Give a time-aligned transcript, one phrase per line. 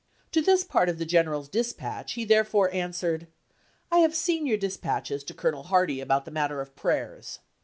[0.31, 3.27] To this part of the general's dispatch he therefore answered:
[3.91, 7.37] "I have seen your dispatches to Colonel Hardie about the matter of prayers.